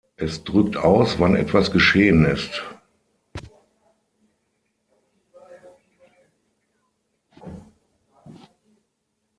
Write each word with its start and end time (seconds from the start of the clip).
Es 0.15 0.43
drückt 0.43 0.77
aus, 0.77 1.19
wann 1.19 1.35
etwas 1.35 1.69
geschehen 1.69 2.25
ist. 2.25 2.63